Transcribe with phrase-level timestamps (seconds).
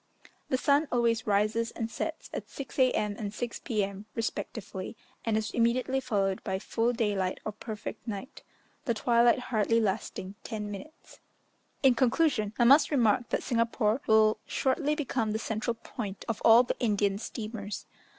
[0.49, 3.15] The sun always rises and sets at 6 A.M.
[3.19, 4.07] and 6 P.M.
[4.15, 8.41] respectively, and is immediately followed by full daylight or perfect night;
[8.85, 11.19] the twilight hardly lasting ten minutes.
[11.83, 16.63] In conclusion, I must remark that Singapore will shortly become the central point of all
[16.63, 17.85] the Indian steamers.